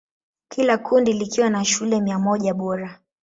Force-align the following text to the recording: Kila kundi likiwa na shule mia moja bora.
Kila 0.49 0.77
kundi 0.77 1.13
likiwa 1.13 1.49
na 1.49 1.65
shule 1.65 2.01
mia 2.01 2.19
moja 2.19 2.53
bora. 2.53 2.99